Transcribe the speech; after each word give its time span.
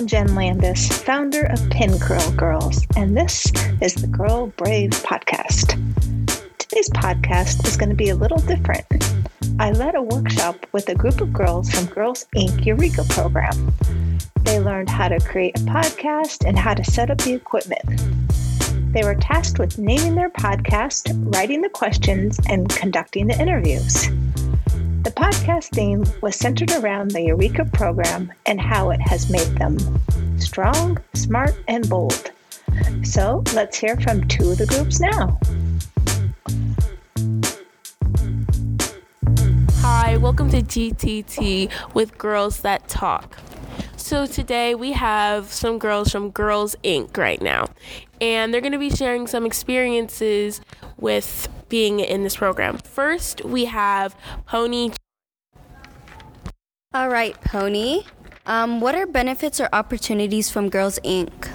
I'm 0.00 0.06
Jen 0.06 0.34
Landis, 0.34 0.88
founder 1.02 1.42
of 1.42 1.68
Pin 1.68 1.98
Curl 1.98 2.30
Girls, 2.30 2.86
and 2.96 3.14
this 3.14 3.52
is 3.82 3.94
the 3.96 4.06
Girl 4.06 4.46
Brave 4.56 4.92
podcast. 4.92 5.76
Today's 6.56 6.88
podcast 6.88 7.66
is 7.66 7.76
going 7.76 7.90
to 7.90 7.94
be 7.94 8.08
a 8.08 8.14
little 8.14 8.38
different. 8.38 8.86
I 9.58 9.72
led 9.72 9.94
a 9.94 10.00
workshop 10.00 10.66
with 10.72 10.88
a 10.88 10.94
group 10.94 11.20
of 11.20 11.34
girls 11.34 11.70
from 11.70 11.84
Girls 11.84 12.24
Inc. 12.34 12.64
Eureka 12.64 13.04
program. 13.10 13.74
They 14.40 14.58
learned 14.58 14.88
how 14.88 15.08
to 15.08 15.20
create 15.20 15.60
a 15.60 15.64
podcast 15.64 16.48
and 16.48 16.58
how 16.58 16.72
to 16.72 16.82
set 16.82 17.10
up 17.10 17.18
the 17.18 17.34
equipment. 17.34 18.00
They 18.94 19.04
were 19.04 19.16
tasked 19.16 19.58
with 19.58 19.76
naming 19.76 20.14
their 20.14 20.30
podcast, 20.30 21.12
writing 21.34 21.60
the 21.60 21.68
questions, 21.68 22.40
and 22.48 22.70
conducting 22.70 23.26
the 23.26 23.38
interviews. 23.38 24.08
The 25.02 25.10
podcast 25.12 25.70
theme 25.70 26.04
was 26.20 26.36
centered 26.36 26.70
around 26.72 27.12
the 27.12 27.22
Eureka 27.22 27.64
program 27.64 28.30
and 28.44 28.60
how 28.60 28.90
it 28.90 29.00
has 29.00 29.30
made 29.30 29.56
them 29.56 29.78
strong, 30.38 30.98
smart, 31.14 31.56
and 31.68 31.88
bold. 31.88 32.30
So 33.02 33.42
let's 33.54 33.78
hear 33.78 33.96
from 33.96 34.28
two 34.28 34.50
of 34.50 34.58
the 34.58 34.66
groups 34.66 35.00
now. 35.00 35.40
Hi, 39.80 40.18
welcome 40.18 40.50
to 40.50 40.60
GTT 40.60 41.70
with 41.94 42.18
Girls 42.18 42.60
That 42.60 42.86
Talk. 42.86 43.38
So 43.96 44.26
today 44.26 44.74
we 44.74 44.92
have 44.92 45.50
some 45.50 45.78
girls 45.78 46.12
from 46.12 46.28
Girls 46.28 46.76
Inc. 46.84 47.16
right 47.16 47.40
now, 47.40 47.70
and 48.20 48.52
they're 48.52 48.60
going 48.60 48.72
to 48.72 48.78
be 48.78 48.90
sharing 48.90 49.26
some 49.26 49.46
experiences 49.46 50.60
with 50.98 51.48
being 51.70 52.00
in 52.00 52.22
this 52.22 52.36
program. 52.36 52.76
First, 52.78 53.42
we 53.44 53.64
have 53.64 54.14
Pony. 54.44 54.90
All 56.92 57.08
right, 57.08 57.40
Pony. 57.40 58.02
Um, 58.44 58.80
what 58.80 58.94
are 58.94 59.06
benefits 59.06 59.60
or 59.60 59.68
opportunities 59.72 60.50
from 60.50 60.68
Girls 60.68 60.98
Inc.? 61.04 61.48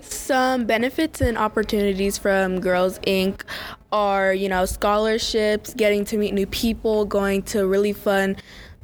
Some 0.00 0.66
benefits 0.66 1.20
and 1.20 1.38
opportunities 1.38 2.18
from 2.18 2.60
Girls 2.60 2.98
Inc. 3.00 3.42
are, 3.92 4.34
you 4.34 4.48
know, 4.48 4.66
scholarships, 4.66 5.72
getting 5.74 6.04
to 6.06 6.18
meet 6.18 6.34
new 6.34 6.46
people, 6.46 7.04
going 7.04 7.42
to 7.44 7.66
really 7.66 7.92
fun 7.92 8.36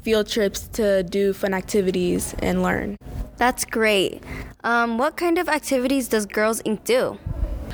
field 0.02 0.28
trips 0.28 0.68
to 0.68 1.02
do 1.02 1.32
fun 1.32 1.52
activities 1.52 2.34
and 2.38 2.62
learn. 2.62 2.96
That's 3.38 3.64
great. 3.64 4.22
Um, 4.62 4.98
what 4.98 5.16
kind 5.16 5.36
of 5.36 5.48
activities 5.48 6.08
does 6.08 6.26
Girls 6.26 6.62
Inc. 6.62 6.84
do? 6.84 7.18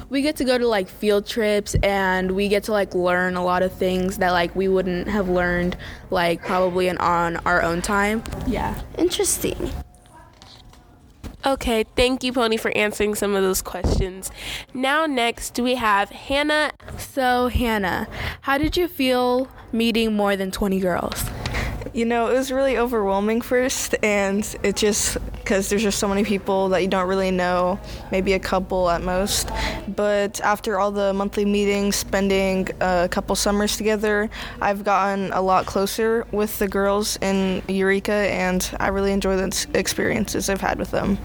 We 0.09 0.23
get 0.23 0.37
to 0.37 0.45
go 0.45 0.59
to 0.59 0.67
like 0.67 0.89
field 0.89 1.27
trips 1.27 1.75
and 1.83 2.33
we 2.33 2.49
get 2.49 2.65
to 2.65 2.73
like 2.73 2.95
learn 2.95 3.37
a 3.37 3.45
lot 3.45 3.63
of 3.63 3.73
things 3.73 4.19
that 4.19 4.31
like 4.31 4.55
we 4.55 4.69
wouldn't 4.69 5.09
have 5.09 5.29
learned 5.29 5.77
like 6.11 6.43
probably 6.43 6.89
in, 6.89 6.99
on 6.99 7.37
our 7.39 7.63
own 7.63 7.83
time. 7.83 8.23
Yeah. 8.47 8.81
Interesting. 8.99 9.73
Okay, 11.45 11.85
thank 11.97 12.23
you, 12.23 12.33
Pony, 12.33 12.57
for 12.57 12.71
answering 12.77 13.17
some 13.17 13.35
of 13.35 13.43
those 13.43 13.63
questions. 13.63 14.31
Now, 14.73 15.07
next, 15.07 15.59
we 15.59 15.75
have 15.75 16.11
Hannah. 16.11 16.71
So, 16.97 17.49
Hannah, 17.49 18.07
how 18.43 18.59
did 18.59 18.77
you 18.77 18.87
feel 18.87 19.49
meeting 19.73 20.15
more 20.15 20.37
than 20.37 20.53
20 20.53 20.79
girls? 20.79 21.25
You 21.93 22.05
know, 22.05 22.29
it 22.29 22.35
was 22.35 22.53
really 22.53 22.79
overwhelming 22.79 23.41
first, 23.41 23.97
and 24.05 24.57
it 24.63 24.77
just 24.77 25.17
because 25.43 25.69
there's 25.69 25.83
just 25.83 25.99
so 25.99 26.09
many 26.09 26.25
people 26.25 26.69
that 26.71 26.81
you 26.81 26.89
don't 26.89 27.09
really 27.09 27.31
know, 27.31 27.79
maybe 28.11 28.33
a 28.33 28.39
couple 28.39 28.89
at 28.89 29.03
most. 29.03 29.51
But 29.89 30.41
after 30.41 30.79
all 30.79 30.91
the 30.91 31.13
monthly 31.13 31.45
meetings, 31.45 31.97
spending 31.97 32.69
a 32.81 33.09
couple 33.11 33.35
summers 33.37 33.77
together, 33.77 34.31
I've 34.61 34.85
gotten 34.85 35.33
a 35.33 35.41
lot 35.43 35.67
closer 35.67 36.27
with 36.33 36.59
the 36.59 36.69
girls 36.69 37.19
in 37.21 37.63
Eureka, 37.69 38.13
and 38.13 38.69
I 38.79 38.89
really 38.89 39.13
enjoy 39.13 39.37
the 39.37 39.67
experiences 39.75 40.49
I've 40.49 40.61
had 40.61 40.79
with 40.79 40.91
them. 40.91 41.19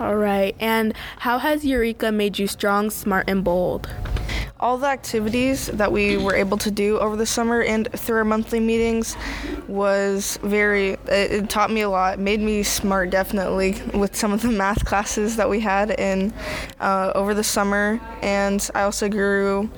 All 0.00 0.16
right, 0.16 0.54
and 0.58 0.94
how 1.18 1.38
has 1.38 1.64
Eureka 1.64 2.10
made 2.12 2.38
you 2.38 2.46
strong, 2.46 2.90
smart, 2.90 3.28
and 3.28 3.44
bold? 3.44 3.88
All 4.64 4.78
the 4.78 4.86
activities 4.86 5.66
that 5.66 5.92
we 5.92 6.16
were 6.16 6.34
able 6.34 6.56
to 6.56 6.70
do 6.70 6.98
over 6.98 7.16
the 7.16 7.26
summer 7.26 7.60
and 7.60 7.86
through 7.92 8.16
our 8.16 8.24
monthly 8.24 8.58
meetings 8.58 9.14
was 9.68 10.38
very 10.42 10.92
it, 11.06 11.32
it, 11.32 11.50
taught 11.50 11.70
me 11.70 11.82
a 11.82 11.90
lot 11.90 12.14
it 12.14 12.18
made 12.18 12.40
me 12.40 12.62
smart 12.62 13.10
definitely 13.10 13.78
with 13.92 14.16
some 14.16 14.32
of 14.32 14.40
the 14.40 14.48
math 14.48 14.82
classes 14.86 15.36
that 15.36 15.50
we 15.50 15.60
had 15.60 15.90
in 16.00 16.32
uh, 16.80 17.12
over 17.14 17.34
the 17.34 17.44
summer. 17.44 18.00
And 18.22 18.70
i 18.74 18.84
also 18.84 19.10
grew 19.10 19.68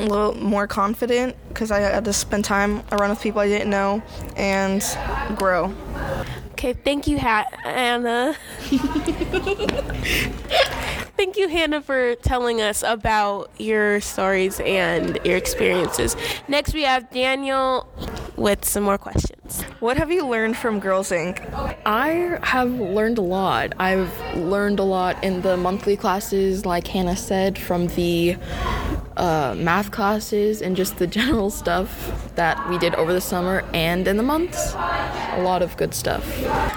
a 0.00 0.04
little 0.04 0.34
more 0.34 0.66
confident 0.66 1.36
because 1.50 1.70
i 1.70 1.78
had 1.78 2.04
to 2.04 2.12
spend 2.12 2.44
time 2.44 2.82
around 2.90 3.10
with 3.10 3.20
people 3.20 3.40
i 3.40 3.46
didn't 3.46 3.70
know 3.70 4.02
and 4.36 4.82
grow. 5.36 5.72
Okay 6.54 6.72
thank 6.72 7.06
you 7.06 7.18
hannah 7.18 8.34
Thank 11.22 11.36
you, 11.36 11.46
Hannah, 11.46 11.80
for 11.80 12.16
telling 12.16 12.60
us 12.60 12.82
about 12.82 13.52
your 13.56 14.00
stories 14.00 14.58
and 14.58 15.20
your 15.24 15.36
experiences. 15.36 16.16
Next, 16.48 16.74
we 16.74 16.82
have 16.82 17.08
Daniel 17.12 17.86
with 18.34 18.64
some 18.64 18.82
more 18.82 18.98
questions. 18.98 19.62
What 19.78 19.98
have 19.98 20.10
you 20.10 20.26
learned 20.26 20.56
from 20.56 20.80
Girls 20.80 21.10
Inc? 21.10 21.38
I 21.86 22.40
have 22.42 22.72
learned 22.72 23.18
a 23.18 23.22
lot. 23.22 23.72
I've 23.78 24.10
learned 24.36 24.80
a 24.80 24.82
lot 24.82 25.22
in 25.22 25.42
the 25.42 25.56
monthly 25.56 25.96
classes, 25.96 26.66
like 26.66 26.88
Hannah 26.88 27.16
said, 27.16 27.56
from 27.56 27.86
the 27.86 28.36
uh, 29.16 29.54
math 29.56 29.90
classes 29.90 30.62
and 30.62 30.76
just 30.76 30.98
the 30.98 31.06
general 31.18 31.50
stuff 31.50 32.30
that 32.34 32.68
we 32.68 32.78
did 32.78 32.94
over 32.94 33.12
the 33.12 33.20
summer 33.20 33.64
and 33.72 34.08
in 34.08 34.16
the 34.16 34.22
months. 34.22 34.74
A 34.74 35.42
lot 35.42 35.62
of 35.62 35.76
good 35.76 35.94
stuff. 35.94 36.24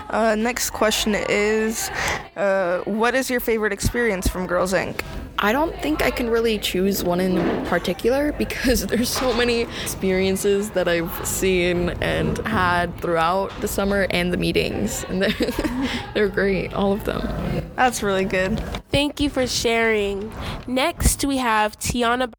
Uh, 0.09 0.35
next 0.35 0.71
question 0.71 1.15
is 1.29 1.89
uh, 2.35 2.79
What 2.85 3.15
is 3.15 3.29
your 3.29 3.39
favorite 3.39 3.73
experience 3.73 4.27
from 4.27 4.47
Girls 4.47 4.73
Inc? 4.73 5.01
I 5.39 5.51
don't 5.51 5.75
think 5.81 6.01
I 6.01 6.11
can 6.11 6.29
really 6.29 6.57
choose 6.57 7.03
one 7.03 7.19
in 7.19 7.65
particular 7.65 8.31
because 8.33 8.85
there's 8.87 9.09
so 9.09 9.33
many 9.33 9.61
experiences 9.61 10.69
that 10.71 10.87
I've 10.87 11.27
seen 11.27 11.89
and 12.01 12.37
had 12.39 12.97
throughout 13.01 13.51
the 13.61 13.67
summer 13.67 14.07
and 14.09 14.31
the 14.31 14.37
meetings. 14.37 15.03
And 15.09 15.21
they're, 15.21 15.89
they're 16.13 16.29
great, 16.29 16.73
all 16.73 16.93
of 16.93 17.03
them. 17.03 17.71
That's 17.75 18.01
really 18.01 18.25
good. 18.25 18.59
Thank 18.89 19.19
you 19.19 19.29
for 19.29 19.45
sharing. 19.45 20.31
Next, 20.67 21.25
we 21.25 21.37
have 21.37 21.77
Tiana. 21.79 22.31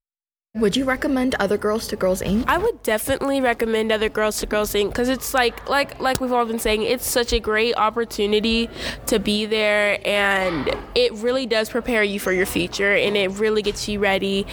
Would 0.56 0.74
you 0.74 0.86
recommend 0.86 1.34
other 1.34 1.58
girls 1.58 1.86
to 1.88 1.96
Girls 1.96 2.22
Inc? 2.22 2.44
I 2.48 2.56
would 2.56 2.82
definitely 2.82 3.42
recommend 3.42 3.92
other 3.92 4.08
girls 4.08 4.40
to 4.40 4.46
Girls 4.46 4.72
Inc 4.72 4.88
because 4.88 5.10
it's 5.10 5.34
like 5.34 5.68
like 5.68 6.00
like 6.00 6.18
we've 6.18 6.32
all 6.32 6.46
been 6.46 6.58
saying, 6.58 6.82
it's 6.82 7.06
such 7.06 7.34
a 7.34 7.38
great 7.38 7.74
opportunity 7.76 8.70
to 9.06 9.18
be 9.18 9.44
there, 9.44 10.00
and 10.06 10.74
it 10.94 11.12
really 11.12 11.44
does 11.44 11.68
prepare 11.68 12.02
you 12.02 12.18
for 12.18 12.32
your 12.32 12.46
future, 12.46 12.94
and 12.94 13.18
it 13.18 13.32
really 13.32 13.60
gets 13.60 13.86
you 13.86 13.98
ready. 13.98 14.46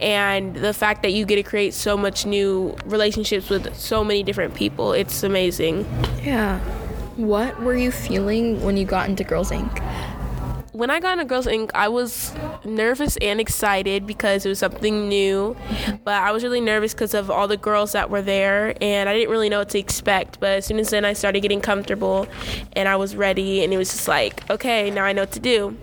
And 0.00 0.56
the 0.56 0.72
fact 0.72 1.02
that 1.02 1.12
you 1.12 1.26
get 1.26 1.36
to 1.36 1.42
create 1.42 1.74
so 1.74 1.94
much 1.94 2.24
new 2.24 2.74
relationships 2.86 3.50
with 3.50 3.76
so 3.76 4.02
many 4.02 4.22
different 4.22 4.54
people, 4.54 4.94
it's 4.94 5.22
amazing. 5.22 5.86
Yeah. 6.22 6.58
What 7.16 7.60
were 7.60 7.76
you 7.76 7.90
feeling 7.90 8.62
when 8.62 8.78
you 8.78 8.86
got 8.86 9.10
into 9.10 9.24
Girls 9.24 9.50
Inc? 9.50 10.09
When 10.80 10.88
I 10.88 10.98
got 10.98 11.12
into 11.12 11.26
Girls 11.26 11.44
Inc., 11.44 11.70
I 11.74 11.88
was 11.88 12.32
nervous 12.64 13.18
and 13.18 13.38
excited 13.38 14.06
because 14.06 14.46
it 14.46 14.48
was 14.48 14.58
something 14.58 15.10
new. 15.10 15.54
But 16.04 16.14
I 16.22 16.32
was 16.32 16.42
really 16.42 16.62
nervous 16.62 16.94
because 16.94 17.12
of 17.12 17.30
all 17.30 17.46
the 17.46 17.58
girls 17.58 17.92
that 17.92 18.08
were 18.08 18.22
there, 18.22 18.74
and 18.80 19.06
I 19.06 19.12
didn't 19.14 19.30
really 19.30 19.50
know 19.50 19.58
what 19.58 19.68
to 19.70 19.78
expect. 19.78 20.40
But 20.40 20.52
as 20.52 20.64
soon 20.64 20.78
as 20.78 20.88
then 20.88 21.04
I 21.04 21.12
started 21.12 21.40
getting 21.40 21.60
comfortable, 21.60 22.26
and 22.72 22.88
I 22.88 22.96
was 22.96 23.14
ready, 23.14 23.62
and 23.62 23.74
it 23.74 23.76
was 23.76 23.90
just 23.90 24.08
like, 24.08 24.48
okay, 24.48 24.90
now 24.90 25.04
I 25.04 25.12
know 25.12 25.22
what 25.22 25.32
to 25.32 25.40
do. 25.40 25.76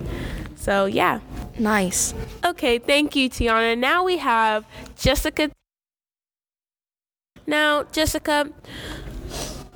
So 0.55 0.85
yeah. 0.85 1.19
Nice. 1.59 2.15
Okay, 2.43 2.79
thank 2.79 3.15
you, 3.15 3.29
Tiana. 3.29 3.77
Now 3.77 4.03
we 4.03 4.17
have 4.17 4.65
Jessica. 4.97 5.51
Now, 7.45 7.83
Jessica, 7.83 8.49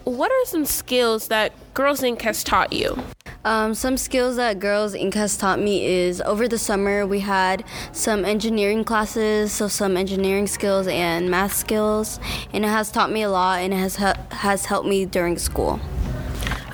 what 0.04 0.32
are 0.32 0.46
some 0.46 0.66
skills 0.66 1.28
that 1.28 1.54
Girls 1.74 2.02
Inc. 2.02 2.22
has 2.22 2.44
taught 2.44 2.74
you? 2.74 2.98
Um, 3.44 3.74
some 3.74 3.98
skills 3.98 4.36
that 4.36 4.60
Girls 4.60 4.94
Inc. 4.94 5.14
has 5.16 5.36
taught 5.36 5.60
me 5.60 5.86
is 5.86 6.22
over 6.22 6.48
the 6.48 6.58
summer 6.58 7.08
we 7.08 7.22
had 7.22 7.64
some 7.92 8.24
engineering 8.24 8.84
classes, 8.84 9.52
so 9.52 9.68
some 9.68 9.98
engineering 9.98 10.48
skills 10.48 10.88
and 10.88 11.30
math 11.30 11.54
skills, 11.54 12.20
and 12.54 12.64
it 12.64 12.68
has 12.68 12.92
taught 12.92 13.12
me 13.12 13.24
a 13.24 13.30
lot 13.30 13.60
and 13.60 13.74
it 13.74 13.78
has 13.78 13.96
has 13.96 14.66
helped 14.66 14.88
me 14.88 15.06
during 15.06 15.38
school. 15.38 15.80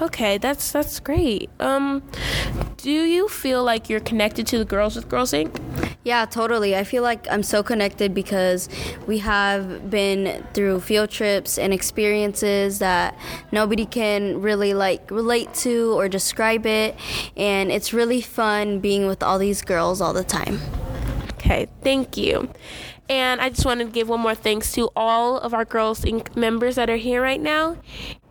Okay, 0.01 0.38
that's 0.38 0.71
that's 0.71 1.00
great. 1.00 1.50
Um, 1.59 2.03
do 2.77 2.91
you 2.91 3.27
feel 3.27 3.63
like 3.63 3.89
you're 3.89 4.00
connected 4.00 4.45
to 4.47 4.57
the 4.57 4.65
girls 4.65 4.95
with 4.95 5.09
Girls 5.09 5.31
Inc? 5.31 5.67
Yeah, 6.07 6.24
totally. 6.24 6.74
I 6.74 6.86
feel 6.86 7.04
like 7.04 7.27
I'm 7.30 7.44
so 7.44 7.62
connected 7.62 8.13
because 8.13 8.69
we 9.07 9.18
have 9.18 9.89
been 9.89 10.42
through 10.54 10.80
field 10.80 11.09
trips 11.09 11.57
and 11.57 11.74
experiences 11.74 12.80
that 12.80 13.13
nobody 13.51 13.86
can 13.86 14.39
really 14.39 14.74
like 14.74 15.12
relate 15.12 15.54
to 15.56 16.00
or 16.00 16.07
describe 16.07 16.65
it, 16.65 16.95
and 17.36 17.74
it's 17.74 17.92
really 17.92 18.21
fun 18.21 18.80
being 18.80 19.06
with 19.06 19.21
all 19.21 19.38
these 19.38 19.62
girls 19.62 20.00
all 20.00 20.13
the 20.13 20.24
time. 20.24 20.62
Okay, 21.33 21.68
thank 21.81 22.15
you. 22.15 22.53
And 23.10 23.42
I 23.42 23.50
just 23.50 23.65
wanted 23.65 23.88
to 23.88 23.92
give 23.92 24.07
one 24.07 24.21
more 24.21 24.36
thanks 24.36 24.71
to 24.74 24.89
all 24.95 25.38
of 25.39 25.53
our 25.53 25.65
Girls 25.65 26.06
Inc. 26.06 26.38
members 26.38 26.75
that 26.75 26.89
are 26.89 26.95
here 26.95 27.21
right 27.21 27.42
now. 27.42 27.75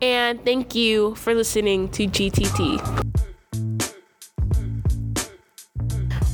And 0.01 0.43
thank 0.43 0.73
you 0.73 1.13
for 1.13 1.35
listening 1.35 1.89
to 1.89 2.07
GTT. 2.07 3.06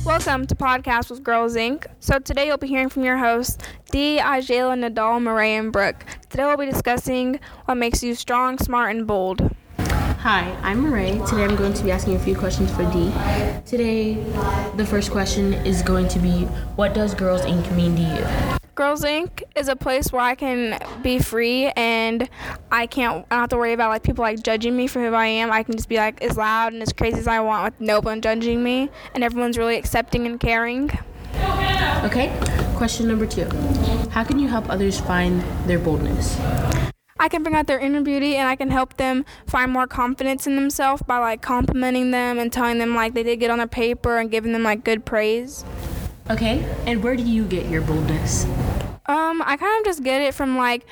Welcome 0.04 0.46
to 0.48 0.54
Podcast 0.54 1.10
with 1.10 1.22
Girls 1.22 1.56
Inc. 1.56 1.86
So 1.98 2.18
today 2.18 2.46
you'll 2.46 2.58
be 2.58 2.66
hearing 2.66 2.90
from 2.90 3.04
your 3.04 3.16
hosts, 3.16 3.56
Dee, 3.90 4.18
Ajayla, 4.18 4.78
Nadal, 4.78 5.22
Murray, 5.22 5.52
and 5.54 5.72
Brooke. 5.72 6.04
Today 6.28 6.44
we'll 6.44 6.58
be 6.58 6.66
discussing 6.66 7.40
what 7.64 7.76
makes 7.76 8.02
you 8.02 8.14
strong, 8.14 8.58
smart, 8.58 8.94
and 8.94 9.06
bold. 9.06 9.50
Hi, 9.78 10.54
I'm 10.62 10.80
Murray. 10.80 11.12
Today 11.26 11.44
I'm 11.44 11.56
going 11.56 11.72
to 11.72 11.82
be 11.82 11.90
asking 11.90 12.16
a 12.16 12.18
few 12.18 12.36
questions 12.36 12.70
for 12.72 12.84
Dee. 12.92 13.12
Today, 13.64 14.14
the 14.76 14.84
first 14.84 15.10
question 15.10 15.54
is 15.54 15.80
going 15.80 16.08
to 16.08 16.18
be 16.18 16.42
What 16.76 16.92
does 16.92 17.14
Girls 17.14 17.40
Inc. 17.42 17.74
mean 17.74 17.96
to 17.96 18.02
you? 18.02 18.58
Girls 18.74 19.04
Inc. 19.04 19.44
is 19.54 19.68
a 19.68 19.76
place 19.76 20.12
where 20.12 20.22
I 20.22 20.34
can 20.34 20.80
be 21.00 21.20
free 21.20 21.66
and 21.76 22.28
I 22.72 22.88
can't 22.88 23.24
I 23.30 23.34
don't 23.36 23.40
have 23.42 23.48
to 23.50 23.56
worry 23.56 23.72
about 23.72 23.90
like 23.90 24.02
people 24.02 24.22
like 24.22 24.42
judging 24.42 24.76
me 24.76 24.88
for 24.88 24.98
who 24.98 25.14
I 25.14 25.26
am. 25.26 25.52
I 25.52 25.62
can 25.62 25.76
just 25.76 25.88
be 25.88 25.96
like 25.96 26.20
as 26.22 26.36
loud 26.36 26.72
and 26.72 26.82
as 26.82 26.92
crazy 26.92 27.18
as 27.18 27.28
I 27.28 27.38
want 27.38 27.64
with 27.64 27.80
no 27.80 28.00
one 28.00 28.20
judging 28.20 28.64
me 28.64 28.90
and 29.14 29.22
everyone's 29.22 29.56
really 29.56 29.76
accepting 29.76 30.26
and 30.26 30.40
caring. 30.40 30.90
Okay, 32.02 32.36
question 32.74 33.06
number 33.06 33.26
two 33.26 33.48
How 34.10 34.24
can 34.24 34.40
you 34.40 34.48
help 34.48 34.68
others 34.68 34.98
find 34.98 35.40
their 35.68 35.78
boldness? 35.78 36.36
I 37.20 37.28
can 37.28 37.44
bring 37.44 37.54
out 37.54 37.68
their 37.68 37.78
inner 37.78 38.00
beauty 38.00 38.34
and 38.34 38.48
I 38.48 38.56
can 38.56 38.72
help 38.72 38.96
them 38.96 39.24
find 39.46 39.70
more 39.70 39.86
confidence 39.86 40.48
in 40.48 40.56
themselves 40.56 41.00
by 41.02 41.18
like 41.18 41.42
complimenting 41.42 42.10
them 42.10 42.40
and 42.40 42.52
telling 42.52 42.78
them 42.78 42.96
like 42.96 43.14
they 43.14 43.22
did 43.22 43.38
good 43.38 43.50
on 43.50 43.58
their 43.58 43.68
paper 43.68 44.18
and 44.18 44.32
giving 44.32 44.52
them 44.52 44.64
like 44.64 44.82
good 44.82 45.04
praise. 45.04 45.64
Okay, 46.30 46.64
and 46.86 47.02
where 47.04 47.14
do 47.16 47.22
you 47.22 47.44
get 47.44 47.66
your 47.66 47.82
boldness? 47.82 48.46
Um, 49.06 49.42
I 49.44 49.56
kind 49.56 49.80
of 49.80 49.84
just 49.84 50.02
get 50.02 50.22
it 50.22 50.34
from 50.34 50.56
like 50.56 50.86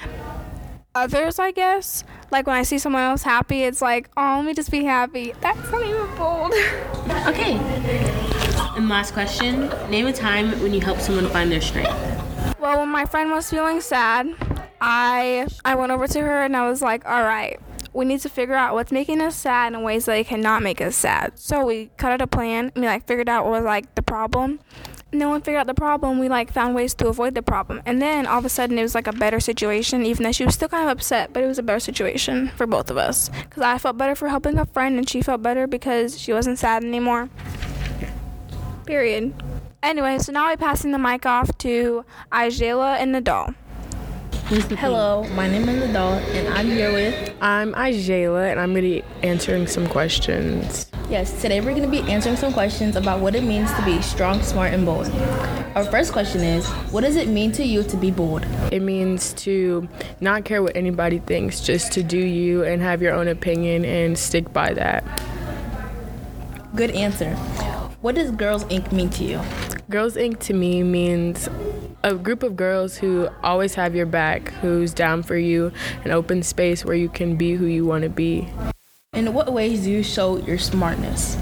others, 0.95 1.39
I 1.39 1.51
guess. 1.51 2.05
Like 2.31 2.47
when 2.47 2.57
I 2.57 2.63
see 2.63 2.79
someone 2.79 3.03
else 3.03 3.23
happy, 3.23 3.63
it's 3.63 3.81
like, 3.83 4.11
oh, 4.17 4.37
let 4.37 4.45
me 4.45 4.55
just 4.55 4.71
be 4.71 4.85
happy. 4.85 5.33
That's 5.41 5.71
not 5.71 5.83
even 5.85 6.15
bold. 6.17 6.53
Okay. 7.27 7.55
And 8.77 8.89
last 8.89 9.13
question 9.13 9.69
Name 9.91 10.07
a 10.07 10.13
time 10.13 10.51
when 10.63 10.73
you 10.73 10.81
helped 10.81 11.03
someone 11.03 11.29
find 11.29 11.51
their 11.53 11.61
strength. 11.61 11.91
Well, 12.61 12.79
when 12.81 12.89
my 12.89 13.07
friend 13.07 13.31
was 13.31 13.49
feeling 13.51 13.81
sad, 13.81 14.35
I 14.81 15.47
I 15.65 15.75
went 15.75 15.93
over 15.93 16.07
to 16.09 16.21
her 16.21 16.43
and 16.45 16.57
I 16.57 16.69
was 16.69 16.81
like, 16.83 17.05
all 17.07 17.23
right. 17.23 17.59
We 17.93 18.05
need 18.07 18.21
to 18.21 18.29
figure 18.29 18.55
out 18.55 18.75
what's 18.75 18.91
making 18.91 19.21
us 19.21 19.37
sad 19.37 19.73
in 19.75 19.83
ways 19.83 20.07
that 20.07 20.17
it 20.17 20.27
cannot 20.27 20.63
make 20.63 20.81
us 20.81 20.97
sad. 20.97 21.39
So 21.39 21.65
we 21.67 21.91
cut 21.97 22.13
out 22.13 22.23
a 22.23 22.27
plan. 22.27 22.73
and 22.75 22.83
We 22.83 22.87
like 22.89 23.07
figured 23.07 23.29
out 23.29 23.45
what 23.45 23.53
was 23.53 23.65
like 23.65 23.95
the 23.95 24.03
problem, 24.03 24.61
and 25.13 25.31
one 25.31 25.43
figured 25.43 25.61
out 25.61 25.67
the 25.67 25.75
problem, 25.75 26.19
we 26.19 26.29
like 26.29 26.53
found 26.53 26.75
ways 26.75 26.95
to 26.95 27.09
avoid 27.09 27.35
the 27.35 27.43
problem. 27.43 27.83
And 27.85 28.01
then 28.01 28.27
all 28.27 28.39
of 28.39 28.45
a 28.45 28.49
sudden, 28.49 28.79
it 28.79 28.83
was 28.83 28.95
like 28.95 29.07
a 29.07 29.13
better 29.13 29.41
situation, 29.41 30.07
even 30.07 30.25
though 30.25 30.33
she 30.33 30.45
was 30.45 30.55
still 30.55 30.69
kind 30.69 30.85
of 30.85 30.91
upset, 30.91 31.33
but 31.33 31.43
it 31.43 31.47
was 31.47 31.59
a 31.59 31.63
better 31.63 31.81
situation 31.81 32.49
for 32.57 32.67
both 32.67 32.91
of 32.91 32.97
us. 32.97 33.29
Because 33.29 33.63
I 33.63 33.79
felt 33.79 33.99
better 33.99 34.15
for 34.15 34.29
helping 34.29 34.59
a 34.59 34.65
friend, 34.67 34.97
and 34.97 35.09
she 35.09 35.21
felt 35.21 35.43
better 35.43 35.67
because 35.67 36.19
she 36.19 36.33
wasn't 36.33 36.59
sad 36.59 36.83
anymore. 36.83 37.29
Period. 38.87 39.35
Anyway, 39.83 40.19
so 40.19 40.33
now 40.33 40.47
I'm 40.47 40.59
passing 40.59 40.93
the 40.93 40.99
mic 40.99 41.27
off 41.27 41.57
to 41.59 42.05
Ajayla 42.31 42.97
and 42.97 43.15
Nadal. 43.15 43.55
Hello, 44.79 45.25
my 45.35 45.49
name 45.49 45.69
is 45.69 45.91
Nadal, 45.91 46.21
and 46.35 46.49
I'm 46.55 46.67
here 46.67 46.93
with. 46.93 47.35
I'm 47.41 47.73
Ajayla, 47.75 48.51
and 48.51 48.61
I'm 48.61 48.73
going 48.73 48.85
to 48.85 48.89
be 48.89 49.05
answering 49.23 49.67
some 49.67 49.87
questions. 49.89 50.82
Yes, 51.09 51.43
today 51.43 51.61
we're 51.61 51.75
going 51.75 51.83
to 51.83 51.89
be 51.89 52.01
answering 52.11 52.37
some 52.37 52.53
questions 52.53 52.97
about 52.97 53.21
what 53.21 53.35
it 53.35 53.45
means 53.45 53.73
to 53.75 53.85
be 53.85 54.01
strong, 54.01 54.41
smart, 54.43 54.73
and 54.73 54.87
bold. 54.87 55.11
Our 55.75 55.85
first 55.85 56.13
question 56.13 56.41
is 56.43 56.67
What 56.91 57.03
does 57.03 57.17
it 57.17 57.29
mean 57.29 57.53
to 57.53 57.65
you 57.65 57.83
to 57.83 57.97
be 57.97 58.11
bold? 58.11 58.47
It 58.73 58.81
means 58.81 59.35
to 59.35 59.89
not 60.21 60.45
care 60.45 60.63
what 60.63 60.75
anybody 60.75 61.19
thinks, 61.19 61.61
just 61.61 61.93
to 61.93 62.03
do 62.03 62.19
you 62.19 62.65
and 62.65 62.81
have 62.81 63.03
your 63.03 63.13
own 63.13 63.29
opinion 63.29 63.85
and 63.85 64.19
stick 64.19 64.53
by 64.53 64.73
that. 64.75 65.05
Good 66.75 66.93
answer. 66.93 67.35
What 68.01 68.15
does 68.15 68.31
Girls 68.31 68.65
Inc. 68.65 68.91
mean 68.91 69.11
to 69.11 69.25
you? 69.25 69.41
Girls 69.91 70.17
Inc. 70.17 70.39
to 70.41 70.55
me 70.55 70.83
means 70.83 71.49
a 72.03 72.15
group 72.15 72.43
of 72.43 72.57
girls 72.57 72.97
who 72.97 73.29
always 73.43 73.75
have 73.75 73.95
your 73.95 74.07
back, 74.07 74.49
who's 74.55 74.95
down 74.95 75.23
for 75.23 75.37
you, 75.37 75.73
an 76.05 76.11
open 76.11 76.43
space 76.43 76.85
where 76.85 76.97
you 76.97 77.09
can 77.09 77.37
be 77.37 77.53
who 77.53 77.67
you 77.67 77.85
want 77.85 78.03
to 78.05 78.09
be. 78.09 78.49
In 79.23 79.33
what 79.35 79.53
ways 79.53 79.85
do 79.85 79.91
you 79.93 80.03
show 80.03 80.39
your 80.39 80.59
smartness? 80.59 81.39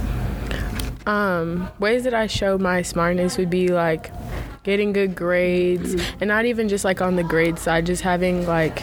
Um, 1.06 1.70
ways 1.78 2.04
that 2.04 2.12
I 2.12 2.26
show 2.26 2.58
my 2.58 2.82
smartness 2.82 3.38
would 3.38 3.48
be 3.48 3.68
like 3.68 4.12
getting 4.64 4.92
good 4.92 5.16
grades, 5.16 5.94
and 6.20 6.28
not 6.28 6.44
even 6.44 6.68
just 6.68 6.84
like 6.84 7.00
on 7.00 7.16
the 7.16 7.24
grade 7.24 7.58
side, 7.58 7.86
just 7.86 8.02
having 8.02 8.46
like 8.46 8.82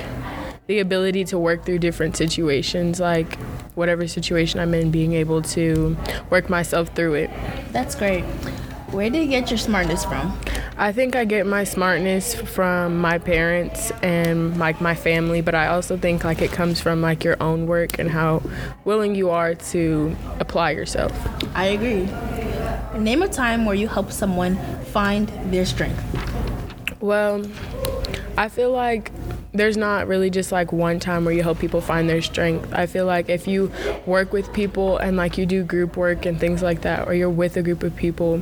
the 0.66 0.80
ability 0.80 1.26
to 1.26 1.38
work 1.38 1.64
through 1.64 1.78
different 1.78 2.18
situations, 2.18 3.00
like 3.00 3.38
whatever 3.76 4.08
situation 4.08 4.60
I'm 4.60 4.74
in, 4.74 4.90
being 4.90 5.14
able 5.14 5.44
to 5.44 5.96
work 6.32 6.50
myself 6.50 6.90
through 6.96 7.14
it. 7.14 7.30
That's 7.72 7.94
great. 7.94 8.24
Where 8.90 9.12
do 9.12 9.20
you 9.20 9.28
get 9.28 9.52
your 9.52 9.60
smartness 9.60 10.06
from? 10.06 10.36
I 10.80 10.92
think 10.92 11.16
I 11.16 11.26
get 11.26 11.48
my 11.48 11.64
smartness 11.64 12.36
from 12.36 13.00
my 13.00 13.18
parents 13.18 13.92
and 14.04 14.60
like 14.60 14.80
my 14.80 14.94
family, 14.94 15.42
but 15.42 15.56
I 15.56 15.68
also 15.68 15.98
think 15.98 16.24
like 16.24 16.44
it 16.44 16.52
comes 16.52 16.80
from 16.80 17.02
like 17.02 17.24
your 17.24 17.36
own 17.42 17.66
work 17.66 17.98
and 17.98 18.12
how 18.12 18.44
willing 18.86 19.16
you 19.16 19.32
are 19.32 19.56
to 19.56 20.16
apply 20.40 20.72
yourself. 20.72 21.12
I 21.56 21.66
agree. 21.68 22.08
Name 23.00 23.24
a 23.24 23.28
time 23.28 23.66
where 23.66 23.74
you 23.74 23.88
help 23.88 24.12
someone 24.12 24.56
find 24.86 25.30
their 25.52 25.66
strength. 25.66 26.04
Well, 27.00 27.44
I 28.38 28.48
feel 28.48 28.72
like 28.72 29.12
there's 29.54 29.78
not 29.78 30.08
really 30.08 30.30
just 30.30 30.52
like 30.52 30.72
one 30.72 31.00
time 31.00 31.26
where 31.26 31.34
you 31.34 31.44
help 31.44 31.60
people 31.60 31.82
find 31.82 32.10
their 32.10 32.22
strength. 32.22 32.74
I 32.74 32.86
feel 32.86 33.06
like 33.06 33.30
if 33.30 33.48
you 33.48 33.72
work 34.06 34.34
with 34.34 34.52
people 34.54 34.98
and 34.98 35.18
like 35.18 35.38
you 35.38 35.46
do 35.46 35.64
group 35.64 35.98
work 35.98 36.26
and 36.26 36.40
things 36.40 36.62
like 36.62 36.82
that, 36.82 37.08
or 37.08 37.14
you're 37.14 37.30
with 37.30 37.58
a 37.58 37.64
group 37.64 37.84
of 37.84 37.96
people, 37.96 38.42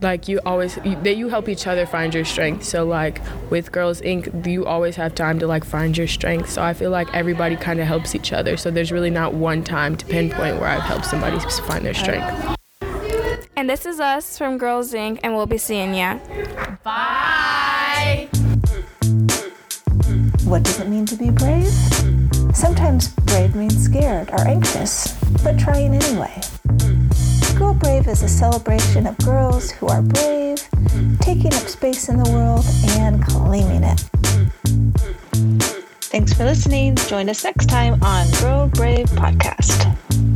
like 0.00 0.28
you 0.28 0.40
always 0.46 0.76
you, 0.84 0.96
that 1.02 1.16
you 1.16 1.28
help 1.28 1.48
each 1.48 1.66
other 1.66 1.86
find 1.86 2.14
your 2.14 2.24
strength. 2.24 2.64
So 2.64 2.84
like 2.84 3.20
with 3.50 3.72
Girls 3.72 4.00
Inc, 4.02 4.46
you 4.46 4.66
always 4.66 4.96
have 4.96 5.14
time 5.14 5.38
to 5.40 5.46
like 5.46 5.64
find 5.64 5.96
your 5.96 6.06
strength. 6.06 6.50
So 6.50 6.62
I 6.62 6.74
feel 6.74 6.90
like 6.90 7.12
everybody 7.14 7.56
kind 7.56 7.80
of 7.80 7.86
helps 7.86 8.14
each 8.14 8.32
other. 8.32 8.56
So 8.56 8.70
there's 8.70 8.92
really 8.92 9.10
not 9.10 9.34
one 9.34 9.62
time 9.62 9.96
to 9.96 10.06
pinpoint 10.06 10.60
where 10.60 10.68
I've 10.68 10.82
helped 10.82 11.06
somebody 11.06 11.38
find 11.66 11.84
their 11.84 11.94
strength. 11.94 12.56
And 13.56 13.68
this 13.68 13.86
is 13.86 13.98
us 13.98 14.38
from 14.38 14.56
Girls 14.56 14.92
Inc., 14.92 15.18
and 15.24 15.34
we'll 15.34 15.46
be 15.46 15.58
seeing 15.58 15.92
ya. 15.92 16.20
Bye. 16.84 17.27
What 20.48 20.62
does 20.62 20.80
it 20.80 20.88
mean 20.88 21.04
to 21.04 21.14
be 21.14 21.28
brave? 21.28 21.68
Sometimes 22.54 23.08
brave 23.08 23.54
means 23.54 23.84
scared 23.84 24.30
or 24.30 24.40
anxious, 24.48 25.14
but 25.44 25.58
trying 25.58 25.94
anyway. 25.94 26.40
Girl 27.58 27.74
Brave 27.74 28.08
is 28.08 28.22
a 28.22 28.28
celebration 28.30 29.06
of 29.06 29.18
girls 29.18 29.70
who 29.70 29.88
are 29.88 30.00
brave, 30.00 30.66
taking 31.20 31.52
up 31.52 31.68
space 31.68 32.08
in 32.08 32.16
the 32.16 32.30
world, 32.30 32.64
and 32.98 33.22
claiming 33.22 33.84
it. 33.84 34.00
Thanks 36.10 36.32
for 36.32 36.44
listening. 36.44 36.96
Join 36.96 37.28
us 37.28 37.44
next 37.44 37.66
time 37.66 38.02
on 38.02 38.26
Girl 38.40 38.68
Brave 38.68 39.06
Podcast. 39.10 40.27